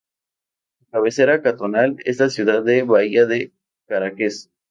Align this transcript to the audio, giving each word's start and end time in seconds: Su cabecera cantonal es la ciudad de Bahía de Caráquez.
Su 0.79 0.87
cabecera 0.89 1.43
cantonal 1.43 1.97
es 2.05 2.19
la 2.19 2.31
ciudad 2.31 2.63
de 2.63 2.81
Bahía 2.81 3.27
de 3.27 3.53
Caráquez. 3.87 4.49